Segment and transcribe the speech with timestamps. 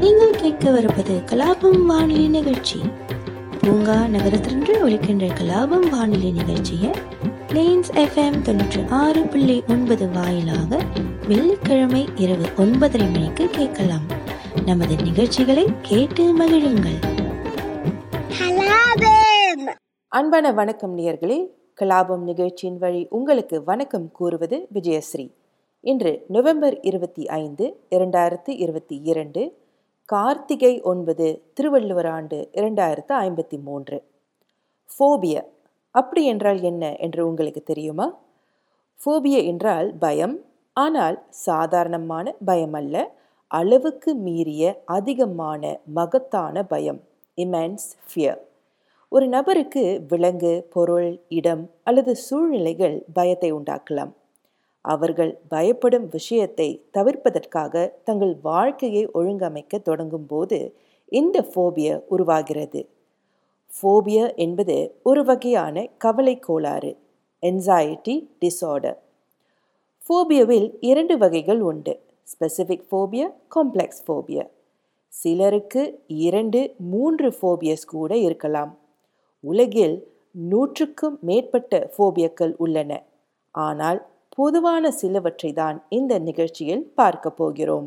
[0.00, 2.80] நீங்கள் கேட்கவிருப்பது கலாபம் வானொலி நிகழ்ச்சி.
[3.60, 6.90] பூங்கா நகரத்திலிருந்து ஒழிக்கின்ற கலாபம் வானொலி நிகழ்ச்சியை
[7.48, 10.80] பிளேன்ஸ் எஃப்எம் தொண்ணூற்றி ஆறு புள்ளி ஒன்பது வாயிலாக
[11.28, 14.06] வெள்ளிக்கிழமை இரவு ஒன்பதரை மணிக்கு கேட்கலாம்.
[14.64, 17.00] நமது நிகழ்ச்சிகளை கேட்டு மகிழுங்கள்.
[20.08, 21.46] அன்பான வணக்கம் நேயர்களே.
[21.80, 25.30] கலாபம் நிகழ்ச்சியின் வழி உங்களுக்கு வணக்கம் கூறுவது விஜயஸ்ரீ.
[25.80, 29.62] இன்று நவம்பர் இருபத்தி ஐந்து இரண்டாயிரத்து இருபத்தி இரண்டு
[30.08, 33.98] கார்த்திகை ஒன்பது திருவள்ளுவர் ஆண்டு இரண்டாயிரத்து ஐம்பத்தி மூன்று.
[34.88, 35.42] ஃபோபியா
[35.90, 38.06] அப்படி என்றால் என்ன என்று உங்களுக்கு தெரியுமா?
[39.00, 40.34] ஃபோபியா என்றால் பயம்
[40.76, 43.04] ஆனால் சாதாரணமான பயம் அல்ல
[43.50, 45.62] அளவுக்கு மீறிய அதிகமான
[45.94, 47.00] மகத்தான பயம்
[47.38, 48.40] இமென்ஸ் ஃபியர்
[49.12, 54.12] ஒரு நபருக்கு விலங்கு பொருள் இடம் அல்லது சூழ்நிலைகள் பயத்தை உண்டாக்கலாம்.
[54.84, 60.58] அவர்கள் பயப்படும் விஷயத்தை தவிர்ப்பதற்காக தங்கள் வாழ்க்கையை ஒழுங்கமைக்க தொடங்கும் போது
[61.12, 62.80] இந்த ஃபோபியா உருவாகிறது.
[63.72, 66.92] ஃபோபியா என்பது ஒரு வகையான கவலை கோளாறு
[67.42, 68.98] என்சைட்டி டிசார்டர்
[70.02, 71.92] ஃபோபியாவில் இரண்டு வகைகள் உண்டு
[72.32, 74.44] ஸ்பெசிஃபிக் ஃபோபியா காம்ப்ளெக்ஸ் ஃபோபியா
[75.12, 76.60] சிலருக்கு இரண்டு
[76.92, 78.72] மூன்று ஃபோபியஸ் கூட இருக்கலாம்.
[79.44, 79.96] உலகில்
[80.50, 82.92] நூற்றுக்கும் மேற்பட்ட ஃபோபியக்கள் உள்ளன.
[83.54, 84.00] ஆனால்
[84.38, 87.86] பொதுவான சிலவற்றை தான் இந்த நிகழ்ச்சியில் பார்க்க போகிறோம்.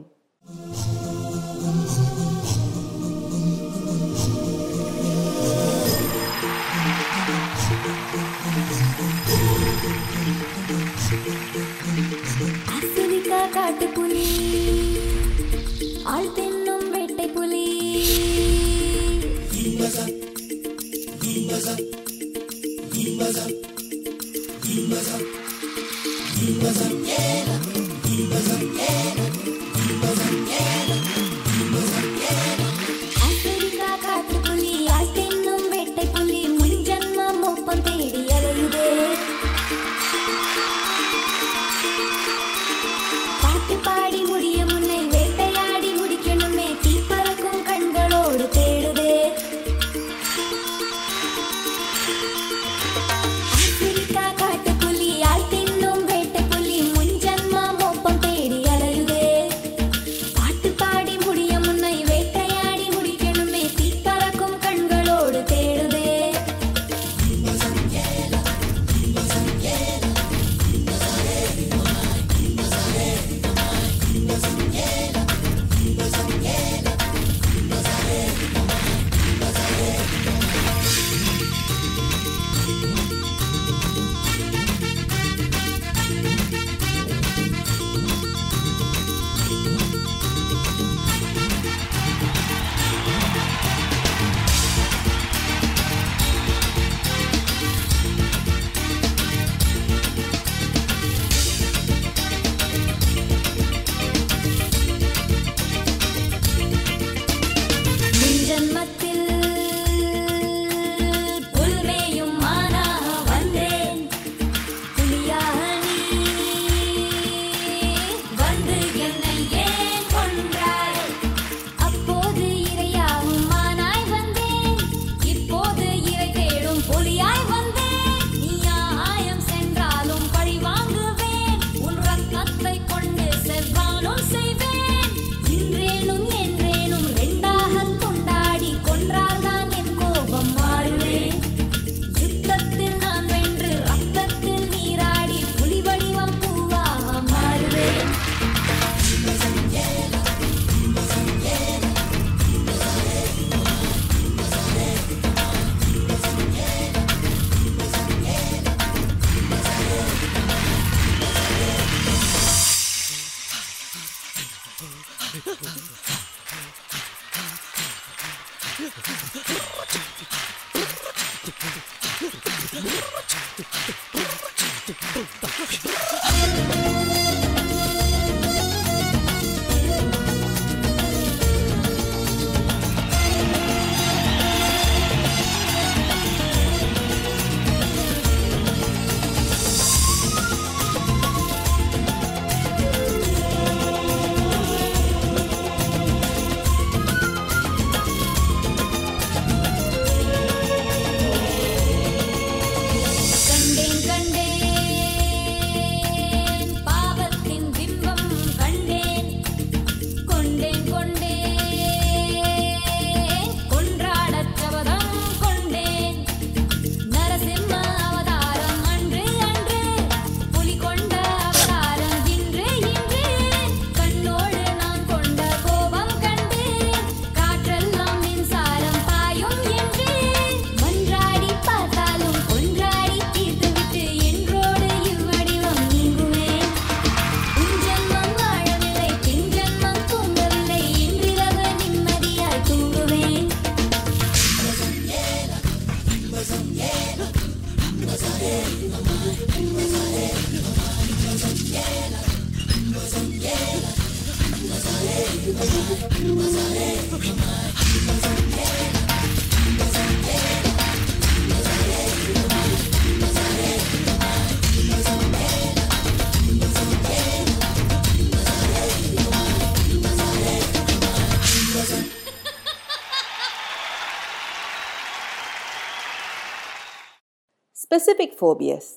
[278.39, 278.89] ஃபோபியஸ்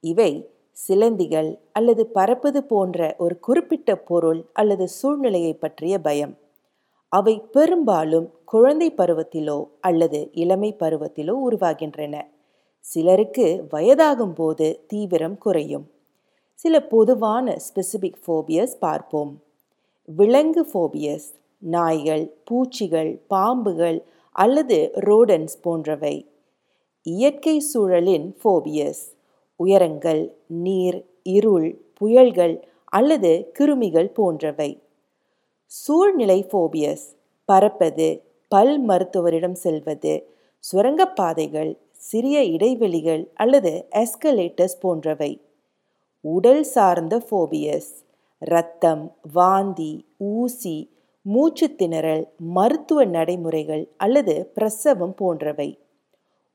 [0.00, 0.48] இவை
[0.88, 6.38] சிலந்திகள் அல்லது பறப்பது போன்ற ஒரு குறிப்பிட்ட பொருள் அல்லது சூழ்நிலையை பற்றிய பயம்.
[7.08, 12.20] அவை பெரும்பாலும் குழந்தை பருவத்திலோ அல்லது இளமை பருவத்திலோ உருவாகின்றன.
[12.78, 15.90] சிலருக்கு வயதாகும் போது தீவிரம் குறையும்.
[16.54, 19.42] சில பொதுவான ஸ்பெசிபிக் ஃபோபியஸ் பார்ப்போம்.
[20.04, 21.28] விலங்கு ஃபோபியஸ்
[21.58, 23.98] நாய்கள் பூச்சிகள் பாம்புகள்
[24.32, 26.14] அல்லது ரோடன்ஸ் போன்றவை.
[27.06, 29.02] இயற்கை சூழலின் ஃபோபியஸ்
[29.56, 31.68] உயரங்கள் நீர் இருள்
[32.00, 32.54] புயல்கள்
[32.84, 34.82] அல்லது கிருமிகள் போன்றவை.
[35.66, 37.04] சூழ்நிலை ஃபோபியஸ்
[37.44, 38.08] பறப்பது
[38.48, 40.14] பல் மருத்துவரிடம் செல்வது
[40.64, 45.32] சுரங்கப்பாதைகள் சிறிய இடைவெளிகள் அல்லது எஸ்கலேட்டர்ஸ் போன்றவை.
[46.20, 47.90] உடல் சார்ந்த ஃபோபியஸ்
[48.38, 50.76] இரத்தம் வாந்தி ஊசி
[51.22, 55.70] மூச்சு திணறல் மருத்துவ நடைமுறைகள் அல்லது பிரசவம் போன்றவை.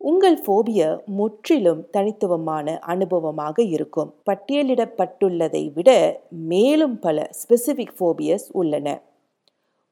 [0.01, 4.13] உங்கள் ஃபோபியா முற்றிலும் தனித்துவமான அனுபவமாக இருக்கும்.
[4.30, 5.89] பட்டியலிடப்பட்டுள்ளதை விட
[6.30, 8.88] மேலும் பல ஸ்பெசிஃபிக் ஃபோபியஸ் உள்ளன.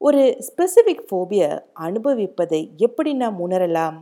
[0.02, 3.98] ஒரு ஸ்பெசிஃபிக் ஃபோபியா அனுபவிப்பதை எப்படி நாம் உணரலாம்?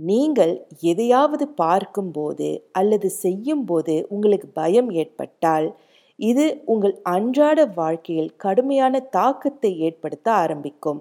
[0.00, 0.54] நீங்கள்
[0.92, 5.68] எதையாவது பார்க்கும்போது அல்லது செய்யும்போது உங்களுக்கு பயம் ஏற்பட்டால்
[6.18, 11.00] இது உங்கள் அன்றாட வாழ்க்கையில் கடுமையான தாக்கத்தை ஏற்படுத்த ஆரம்பிக்கும்.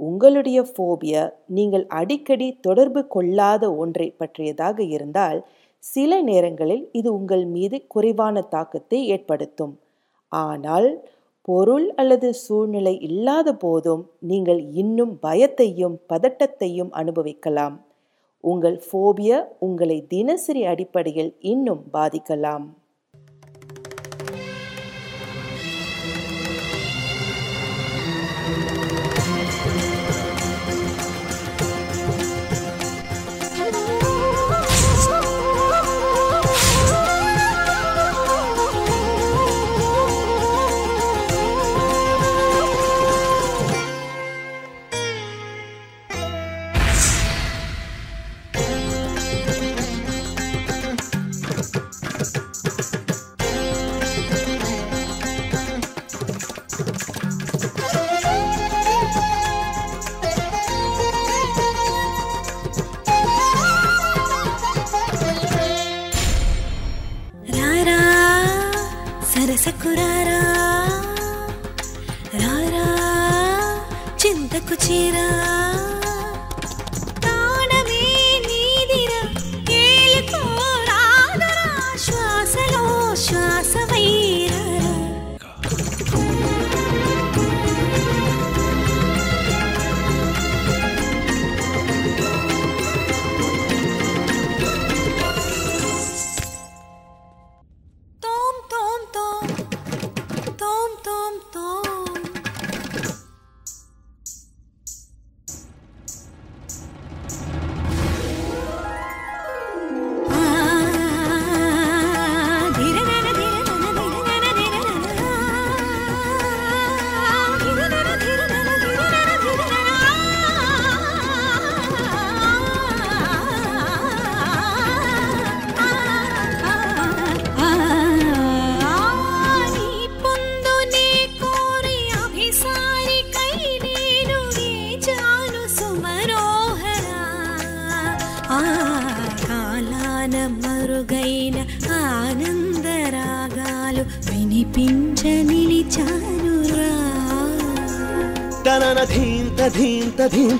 [0.00, 1.22] உங்களுடைய ஃபோபியா
[1.56, 5.40] நீங்கள் அடிக்கடி தொடர்பு கொள்ளாத ஒன்றை பற்றியதாக இருந்தால்
[5.82, 9.74] சில நேரங்களில் இது உங்கள் மீது குறைவான தாக்கத்தை ஏற்படுத்தும்.
[10.32, 10.88] ஆனால்
[11.48, 17.76] பொருள் அல்லது சூழ்நிலை இல்லாத போதும் நீங்கள் இன்னும் பயத்தையும் பதட்டத்தையும் அனுபவிக்கலாம்.
[18.44, 22.64] உங்கள் ஃபோபியா உங்களை தினசரி அடிப்படையில் இன்னும் பாதிக்கலாம்.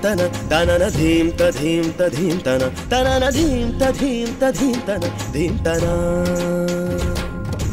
[0.04, 0.20] తన
[0.50, 5.02] తనన ధీం తధీం తధీం తన తనన ధీం తధీం తధీం తన
[5.34, 5.84] ధీం తన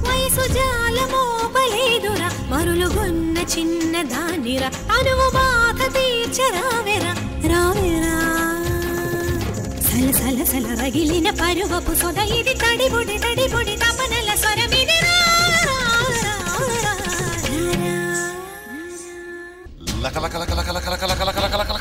[0.05, 3.19] వయసు జాలమోపలేదురా మరులుగొన్న
[3.53, 3.79] చిన్న
[4.13, 7.13] దానిరా అనువు బాధ తీర్చరావెరా
[7.51, 8.15] రావెరా
[9.87, 15.17] సల సల సల రగిలిన పరువపు సొద ఇది తడిబుడి తడిబుడి తపనల స్వరమిది రా,
[15.55, 15.75] రా, రా,
[16.15, 16.35] రా,
[16.75, 16.93] రా,
[17.75, 17.95] రా.
[20.03, 21.80] లక లక లక లక లక లక లక లక లక లక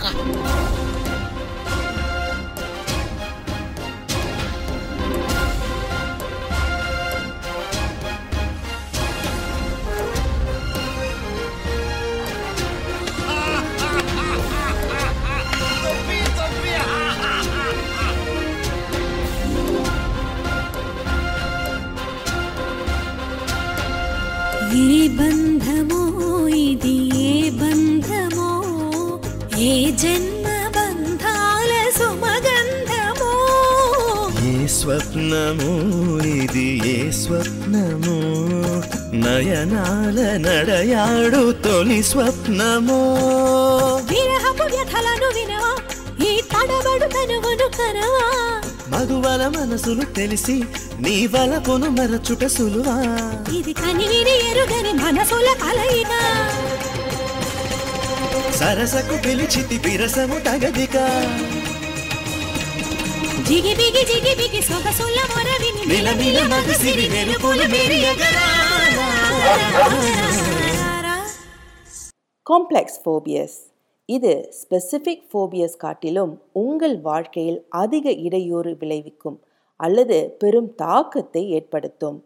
[24.73, 26.03] ये बन्धमो
[26.49, 28.20] इति ये बन्ध
[29.63, 33.33] ఏ జన్మ బంధాల సుమగంధమో?
[34.51, 35.71] ఏ స్వప్నము
[36.35, 38.17] ఇది ఏ స్వప్నము?
[39.23, 43.01] నయనాల నడయాడు తొలి స్వప్నమో?
[44.11, 45.73] విరహపు వ్యథలను వినవా?
[46.23, 48.27] ఈ తడబడు తనువును కనవా
[48.93, 50.57] మగువల మనసులు తెలిసి
[51.05, 52.97] నీ వలపును మరచుట సులువా?
[53.59, 56.13] ఇది కనివిని ఎరుగని మనసుల కలయిక
[58.60, 60.98] సరసకు పిలిచితి విరసము తగదిక
[63.48, 68.46] జిగి బిగి జిగి బిగి సొగసుల మొరవిని మిలమిల మగసిరి మెరుపులు మెరియగరా
[72.46, 73.58] காம்ப்ளெக்ஸ் ஃபோபியஸ்
[74.10, 79.38] இது ஸ்பெசிஃபிக் ஃபோபியஸ் காட்டிலும் உங்கள் வாழ்க்கையில் அதிக இடையூறு விளைவிக்கும்
[79.80, 82.20] அல்லது பெரும் தாக்கத்தை ஏற்படுத்தும்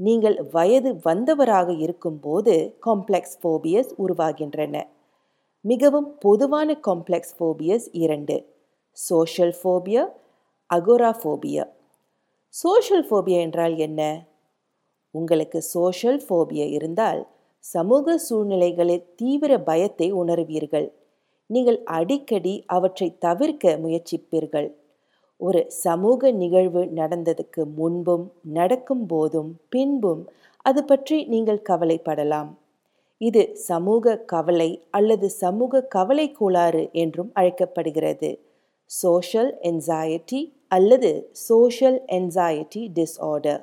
[0.00, 4.76] நீங்கள் வயது வந்தவராக இருக்கும்போது காம்ப்ளெக்ஸ் ஃபோபியஸ் உருவாகின்றன
[5.65, 8.35] மிகவும் பொதுவான காம்ப்ளெக்ஸ் ஃபோபியஸ் இரண்டு.
[8.97, 10.01] Social phobia
[10.69, 11.63] agoraphobia
[12.53, 14.01] social phobia என்றால் என்ன?
[15.15, 17.21] உங்களுக்கு சோஷியல் ஃபோபியா இருந்தால்
[17.63, 20.87] சமூக சூழ்நிலைகளில் தீவிர பயத்தை உணர்வீர்கள்.
[21.49, 24.69] நீங்கள் அடிக்கடி அவற்றை தவிர்க்க முயற்சிப்பீர்கள்.
[25.39, 28.25] ஒரு சமூக நிகழ்வு நடந்ததுக்கு முன்பும்
[28.57, 30.21] நடக்கும் போதும் பின்பும்
[30.65, 32.51] அது பற்றி நீங்கள் கவலைப்படலாம்.
[33.27, 38.29] இது சமூக கவலை அல்லது சமூக கவலை கோளாறு என்றும் அழைக்கப்படுகிறது.
[38.89, 41.11] சோஷியல் என்சைட்டி அல்லது
[41.47, 43.61] சோஷியல் என்சைட்டி டிஸ்ஆர்டர்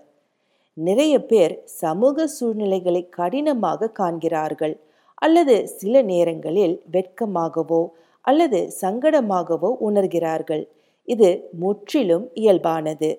[0.76, 4.75] நிறைய பேர் சமூக சூழ்நிலைகளை கடினமாக காண்கிறார்கள்
[5.23, 7.83] அல்லது சில நேரங்களில் வெட்கமாகவோ
[8.25, 10.64] அல்லது சங்கடமாகவோ உணர்கிறார்கள்.
[11.09, 11.29] இது
[11.62, 13.11] முற்றிலும் இயல்பானது.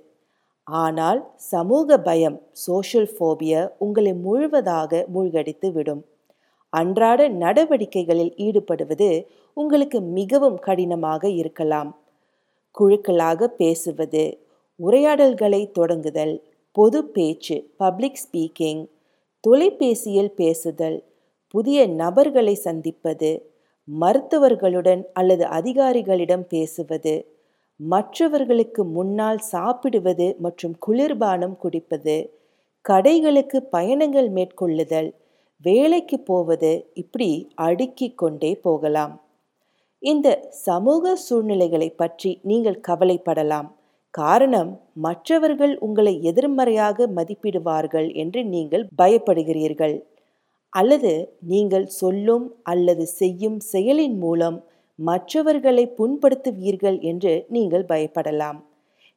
[0.68, 1.20] ஆனால்
[1.52, 6.02] சமூக பயம் சோஷியல் ஃபோபியா உங்களை முழுவதாக மூழ்கடித்து விடும்
[6.74, 9.10] அன்றாட நடவடிக்கைகளில் ஈடுபடுவது
[9.58, 11.90] உங்களுக்கு மிகவும் கடினமாக இருக்கலாம்.
[12.78, 14.24] குழுக்களாக பேசுவது
[14.80, 16.36] உரையாடல்களை தொடங்குதல்
[16.76, 18.82] பொது பேச்சு பப்ளிக் ஸ்பீக்கிங்
[19.44, 20.98] தொலைபேசியில் பேசுதல்
[21.54, 23.32] புதிய நபர்களை சந்திப்பது
[23.88, 27.14] மருத்துவர்களுடன் அல்லது அதிகாரிகளிடம் பேசுவது
[27.80, 32.16] மற்றவர்களுக்கு முன்னால் சாப்பிடுவது மற்றும் குளிர்பானம் குடிப்பது
[32.86, 35.10] கடைகளுக்கு பயணங்கள் மேற்கொள்ளுதல்
[35.64, 37.30] வேலைக்கு போவது இப்படி
[37.68, 39.14] அடுக்கிக் கொண்டே போகலாம்.
[40.04, 40.28] இந்த
[40.66, 43.68] சமூக சூழ்நிலைகளை பற்றி நீங்கள் கவலைப்படலாம்.
[44.14, 44.72] காரணம்
[45.06, 49.96] மற்றவர்கள் உங்களை எதிர்மறையாக மதிப்பிடுவார்கள் என்று நீங்கள் பயப்படுகிறீர்கள்.
[50.74, 51.14] அல்லது
[51.52, 54.58] நீங்கள் சொல்லும் அல்லது செய்யும் செயலின் மூலம்
[55.00, 58.60] மற்றவர்களை புண்படுத்துவீர்கள் என்று நீங்கள் பயப்படலாம்.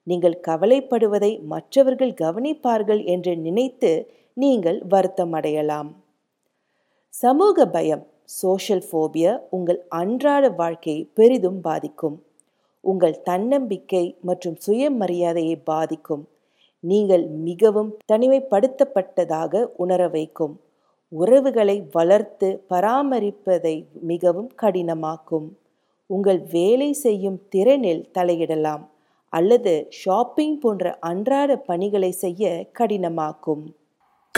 [0.06, 3.92] நீங்கள் கவலைப்படுவதை மற்றவர்கள் கவனிப்பார்கள் என்று நினைத்து
[4.36, 5.90] நீங்கள் வருத்தமடையலாம்.
[7.20, 12.16] சமூக பயம் சோஷியல் ஃபோபியா உங்கள் அன்றாட வாழ்க்கையை பெரிதும் பாதிக்கும்.
[12.84, 16.24] உங்கள் தன்னம்பிக்கை மற்றும் சுயமரியாதையை பாதிக்கும்.
[16.84, 20.54] நீங்கள் மிகவும் தனிமைப்படுத்தப்பட்டதாக உணர வைக்கும்.
[21.08, 23.76] உறவுகளை வளர்த்து பராமரிப்பதை
[24.10, 25.46] மிகவும் கடினமாக்கும்.
[26.06, 28.84] உங்கள் வேலை செய்யும் திறனில் தலையிடலாம்
[29.28, 33.64] அல்லது ஷாப்பிங் போன்ற அன்றாட பணிகளை செய்ய கடினமாக்கும்.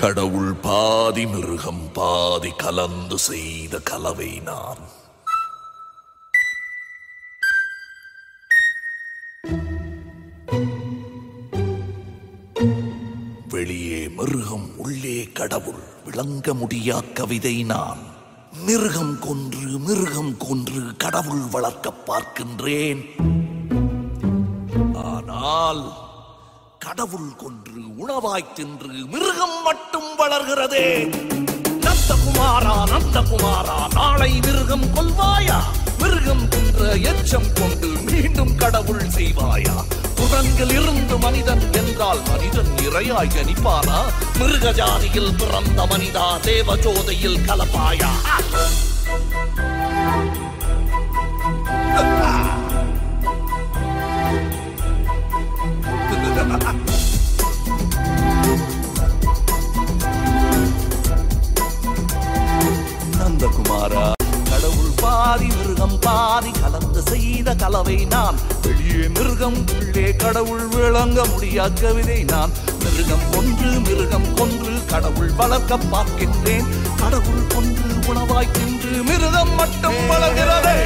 [0.01, 4.83] கடவுள் பாதி மிருகம் பாதி கலந்து செய்த கலவை நான்.
[13.49, 17.99] வெளியே மிருகம் உள்ளே கடவுள் விளங்க முடியா கவிதை நான்.
[18.67, 23.05] மிருகம் கொன்று மிருகம் கொன்று கடவுள் வளர்க்க பார்க்கின்றேன்.
[25.05, 26.06] ஆனால்
[26.87, 31.11] கடவுள் கொன்று உணவாய் தின்று மிருகம் மட்டும் வளர்கிறதே.
[31.81, 35.59] நந்தகுமாரா நந்தகுமாரா நாளை மிருகம் கொள்வாயா?
[35.99, 39.85] மிருகம் கொன்ற எச்சம் கொண்டு மீண்டும் கடவுள் செய்வாயா?
[40.15, 43.99] புறன்கள் இருந்து மனிதன் என்றால் மனிதன் இறையாய் கணிப்பானா
[44.39, 48.11] மிருக ஜாதியில் பிறந்த மனிதா தேவ ஜோதையில் கலப்பாயா?
[65.27, 68.35] பாதி மிருகம் பாதி கலந்து செய்த கலவை நான்.
[68.63, 72.51] வெளியே மிருகம் உள்ளே கடவுள் விளங்க முடியா கவிதை நான்.
[72.79, 76.65] மிருகம் கொன்று மிருகம் கொன்று கடவுள் வளர்க்க பார்க்கின்றேன்.
[76.97, 80.79] கடவுள் கொன்று உணவாய் தின்று மிருகம் மட்டும் வளர்கிறதே.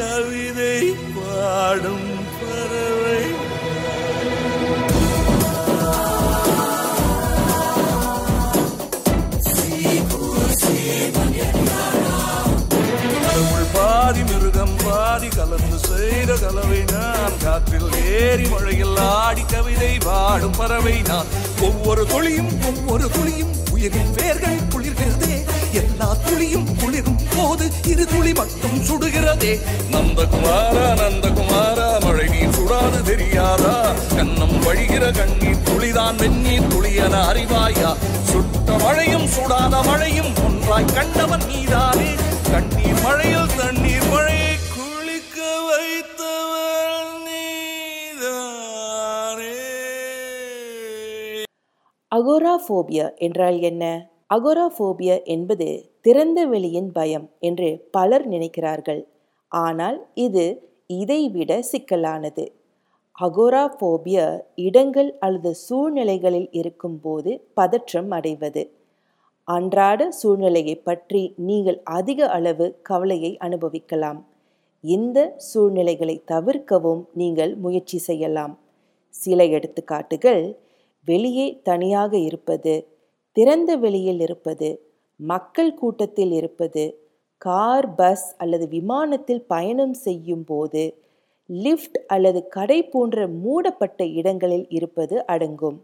[0.00, 0.76] கவிதை
[1.16, 2.08] பாடும்
[2.40, 3.22] பறவை.
[13.74, 17.36] பாதி மிருகம் பாதி கலந்து செய்த கலவை நான்.
[17.42, 21.30] காற்றில் ஏறி மழையில் ஆடி கவிதை பாடும் பறவை நான்.
[21.60, 25.36] ஒவ்வொரு தொழியும் ஒவ்வொரு துளியும் உயிரின் வேர்கள் குளிர்கிறதே.
[25.72, 29.60] எல்லா துளியும் குளிரும் போது இரு துளி மட்டும் சுடுகிறதே.
[29.92, 33.94] நந்தகுமாரா நந்தகுமாரா மழை நீர் சுடாது தெரியாதா?
[34.16, 37.96] கண்ணம் வழிகிற கண்ணீர் துளிதான் வெந்நீர் துளியன அறிவாயா?
[38.22, 42.16] சுட்ட மழையும் சுடாத மழையும் ஒன்றாய் கண்டவன் நீதானே.
[42.52, 49.52] கண்ணீர் மழையில் தண்ணீர் மழையை குளிக்க வைத்தவன் நீதானே.
[52.12, 54.08] அகோராஃபோபியா என்றால் என்ன?
[54.30, 55.68] அகோராஃபோபியா என்பது
[56.00, 59.00] திறந்த வெளியின் பயம் என்று பலர் நினைக்கிறார்கள்.
[59.52, 60.44] ஆனால் இது
[61.00, 62.44] இதைவிட சிக்கலானது.
[63.18, 64.26] அகோராஃபோபியா
[64.66, 68.62] இடங்கள் அல்லது சூழ்நிலைகளில் இருக்கும்போது பதற்றம் அடைவது.
[69.48, 74.20] அன்றாட சூழ்நிலையை பற்றி நீங்கள் அதிக அளவு கவலையை அனுபவிக்கலாம்.
[74.84, 75.18] இந்த
[75.50, 78.54] சூழ்நிலைகளை தவிர்க்கவும் நீங்கள் முயற்சி செய்யலாம்.
[79.14, 80.42] சில எடுத்துக்காட்டுகள்
[81.06, 82.74] வெளியே தனியாக இருப்பது
[83.36, 84.68] திறந்த வெளியில் இருப்பது
[85.20, 86.84] மக்கள் கூட்டத்தில் இருப்பது
[87.38, 90.82] கார் பஸ் அல்லது விமானத்தில் பயணம் செய்யும் போது
[91.48, 95.78] லிஃப்ட் அல்லது கடை போன்ற மூடப்பட்ட இடங்களில் இருப்பது அடங்கும்.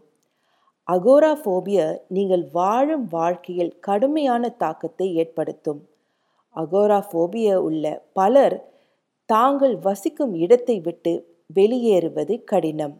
[0.87, 5.81] அகோராஃபோபியா நீங்கள் வாழும் வாழ்க்கையில் கடுமையான தாக்கத்தை ஏற்படுத்தும்.
[6.55, 8.57] அகோராஃபோபியா உள்ள பலர்
[9.25, 11.13] தாங்கள் வசிக்கும் இடத்தை விட்டு
[11.53, 12.95] வெளியேறுவது கடினம்.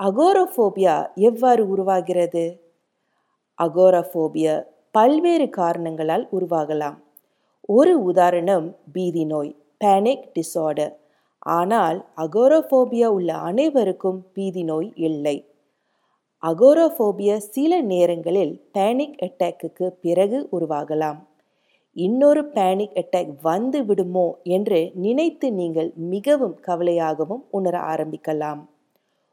[0.00, 2.44] அகோரோஃபோபியா எவ்வாறு உருவாகிறது?
[3.58, 4.54] அகோராஃபோபியா
[4.90, 6.96] பல்வேறு காரணங்களால் உருவாகலாம்.
[7.68, 9.52] ஒரு உதாரணம் பீதி நோய்
[9.84, 10.92] பேனிக் டிசார்டர்
[11.56, 15.36] ஆனால் அகோரோஃபோபியா உள்ள அனைவருக்கும் பீதி நோய் இல்லை.
[16.42, 21.18] அகோரோஃபோபியா சில நேரங்களில் பேனிக் அட்டாக்குக்கு பிறகு உருவாகலாம்.
[21.96, 28.60] இன்னொரு பேனிக் அட்டாக் வந்து விடுமோ என்று நினைத்து நீங்கள் மிகவும் கவலையாகவும் உணர ஆரம்பிக்கலாம்.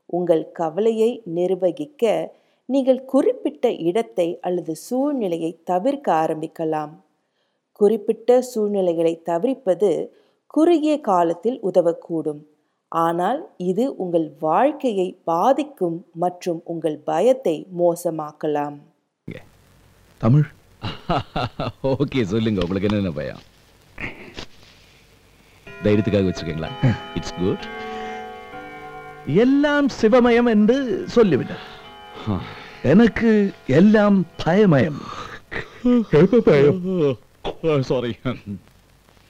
[0.10, 2.34] உங்கள் கவலையை நிர்வகிக்க
[2.70, 3.43] நீங்கள் குறிப்பிட்ட
[3.90, 6.94] இடத்தை அல்லது சூழ்நிலையை தவிர்க்க ஆரம்பிக்கலாம்.
[7.80, 9.92] குறிப்பிட்ட சூழ்நிலைகளை தவிர்ப்பது
[10.54, 12.42] குறுகிய காலத்தில் உதவக்கூடும்.
[12.92, 18.78] ஆனால் இது உங்கள் வாழ்க்கையை பாதிக்கும் மற்றும் உங்கள் பயத்தை மோசமாக்கலாம்.
[20.22, 20.46] தமிழ்?
[21.94, 22.60] ஓகே சொல்லுங்க.
[22.66, 23.42] உங்களுக்கு என்னென்ன பயம்?
[25.68, 26.70] தைரியத்துக்காக வச்சிருக்கீங்களா?
[27.16, 27.66] இட்ஸ் குட்
[29.44, 30.76] எல்லாம் சிவமயம் என்று
[31.16, 31.66] சொல்லிவிட்டார்
[32.84, 33.32] எனக்கு
[33.72, 35.02] எல்லாம் பயமயம்
[36.44, 36.82] பயம்
[37.84, 38.12] சாரி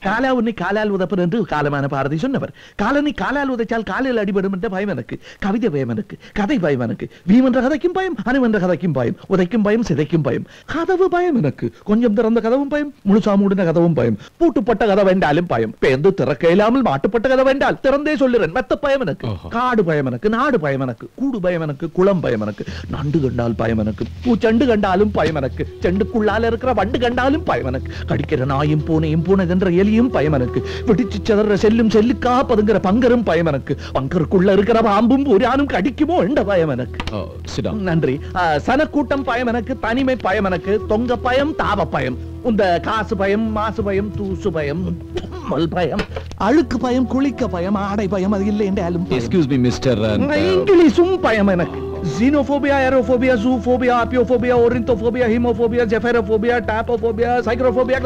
[0.03, 2.53] காலா உன்னை காலால் உதப்பன் என்று காலமான பாரதி சொன்னவர்.
[2.75, 5.15] காலனை காலால் உதைச்சால் காலில் அடிபடும் என்ற பயம் எனக்கு.
[5.39, 6.17] கவிதை பயம் எனக்கு.
[6.33, 7.05] கதை பயம் எனக்கு.
[7.27, 10.45] வீம் என்ற கதைக்கும் பயம் அணு என்ற கதைக்கும் பயம் உதைக்கும் பயம் சிதைக்கும் பயம்.
[10.65, 11.73] கதவு பயம் எனக்கு.
[11.83, 14.17] கொஞ்சம் திறந்த கதவும் பயம் முழுசா மூடின கதவும் பயம்.
[14.39, 15.73] பூட்டுப்பட்ட கதை வேண்டாலும் பயம்.
[15.81, 18.53] பேந்து திறக்க இல்லாமல் மாட்டுப்பட்ட கதை வேண்டால் திறந்தே சொல்லுறேன்.
[18.53, 19.27] மெத்த பயம் எனக்கு.
[19.49, 22.65] காடு பயம் எனக்கு நாடு பயம் எனக்கு கூடு பயம் எனக்கு குளம் பயம் எனக்கு.
[22.89, 25.67] நண்டு கண்டால் பயம் எனக்கு பூச்சண்டு கண்டாலும் பயம் எனக்கு.
[25.81, 27.91] செண்டுக்குள்ளால இருக்கிற வண்டு கண்டாலும் பயம் எனக்கு.
[28.07, 33.73] கடிக்கிற நாயும் பூனையும் பூனைதென்ற எலியும் பயம் எனக்கு வெடிச்சு சிதற செல்லும் செல்லுக்கா பதுங்கிற பங்கரும் பயம் எனக்கு
[33.97, 36.99] பங்கருக்குள்ள இருக்கிற பாம்பும் புரானும் கடிக்குமோ என்ற பயம் எனக்கு
[37.89, 38.15] நன்றி.
[38.67, 42.17] சனக்கூட்டம் பயம் எனக்கு தனிமை பயம் எனக்கு தொங்க பயம் தாவ பயம்.
[42.49, 44.83] இந்த காசு பயம் மாசு பயம் தூசு பயம்
[45.75, 46.03] பயம்
[46.37, 49.07] அழுக்கு பயம் குளிக்க பயம் ஆடை பயம் அது இல்லை என்றாலும்
[50.49, 51.79] இங்கிலீஷும் பயம் எனக்கு
[52.13, 57.99] ஜீனோபோபியா ஏரோபோபியா ஜூபோபியா ஆப்பியோபோபியா ஒரிந்தோபோபியா ஹீமோபோபியா ஜெஃபெரோபோபியா டாப்போபோபியா சைக்ரோபோபியா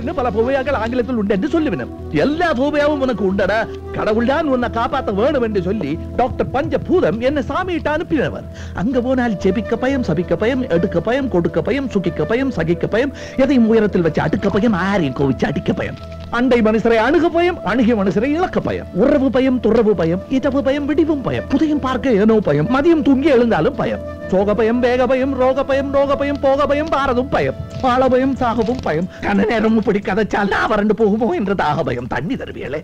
[0.00, 1.92] இன்னும் பல போபியாக்கள் ஆங்கிலத்தில் உண்டு என்று சொல்லுவேன்
[2.24, 3.58] எல்லா போபியாவும் உனக்கு உண்டடா
[3.92, 10.04] கடவுள்தான் உன்னை காப்பாத்த வேணும் என்று சொல்லி டாக்டர் பஞ்சபூதம் என்னை சாமியிட்ட அனுப்பினவர் அங்க போனால் ஜெபிக்க பயம்
[10.04, 14.78] சபிக்க பயம் எடுக்க பயம் கொடுக்க பயம் சுகிக்க பயம் சகிக்க பயம் எதையும் உயரத்தில் வச்சு அடுக்க பயம்
[14.84, 16.00] ஆரையும் கோவிச்சு அடிக்க பயம்
[16.36, 18.86] அண்டை மனுஷரை அணுக பயம் அணுகிய மனுஷரை இழக்க பயம்.
[18.94, 21.44] உறவு பயம் துறவு பயம் இதவு பயம் விடிவும் பயம்.
[21.48, 24.02] புதையும் பார்க்க ஏனோ பயம் மதியம் தூங்கி எழுந்தாலும் பயம்.
[24.30, 27.54] சோக பயம் வேக பயம் ரோக பயம் ரோக பயம் போக பயம் பாரதும் பயம்.
[27.82, 29.08] பாழ பயம் சாகவும் பயம்.
[29.20, 32.06] கண்ண நேரம் இப்படி கதைச்சால் நான் வறண்டு போகுமோ என்ற தாக பயம்.
[32.06, 32.80] தண்ணி தருவியலே.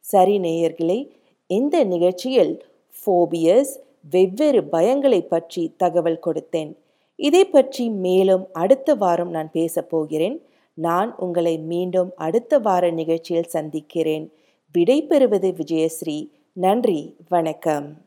[0.00, 0.98] சரி நேயர்களே
[1.46, 2.54] இந்த நிகழ்ச்சியில்
[3.00, 3.74] ஃபோபியஸ்
[4.10, 6.72] வெவ்வேறு பயங்களை பற்றி தகவல் கொடுத்தேன்.
[7.16, 10.38] இதை பற்றி மேலும் அடுத்த வாரம் நான் பேசப் போகிறேன்.
[10.74, 14.32] நான் உங்களை மீண்டும் அடுத்த வார நிகழ்ச்சியில் சந்திக்கிறேன்.
[14.72, 16.28] விடை பெறுவது விஜயஸ்ரீ.
[16.52, 17.16] நன்றி.
[17.28, 18.04] வணக்கம்.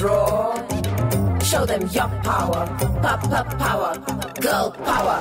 [0.00, 2.64] Show them your power,
[3.02, 3.98] pop pop power,
[4.40, 5.20] girl power.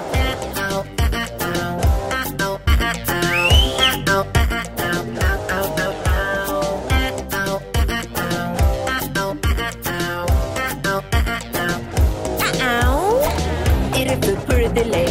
[14.78, 15.04] Dile,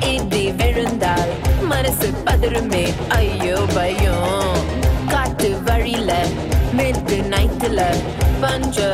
[0.00, 1.26] idi verundar,
[5.12, 6.10] காட்டு வழியில
[6.72, 7.80] மிட்டு நைட்டுல
[8.40, 8.89] பஞ்ச